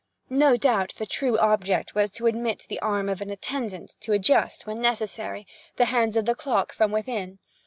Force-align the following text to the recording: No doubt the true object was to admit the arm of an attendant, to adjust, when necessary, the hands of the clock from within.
No 0.31 0.57
doubt 0.57 0.95
the 0.97 1.05
true 1.05 1.37
object 1.37 1.93
was 1.93 2.09
to 2.13 2.25
admit 2.25 2.65
the 2.69 2.79
arm 2.79 3.07
of 3.07 3.21
an 3.21 3.29
attendant, 3.29 3.97
to 3.99 4.13
adjust, 4.13 4.65
when 4.65 4.81
necessary, 4.81 5.45
the 5.75 5.85
hands 5.85 6.17
of 6.17 6.25
the 6.25 6.33
clock 6.33 6.73
from 6.73 6.91
within. 6.91 7.37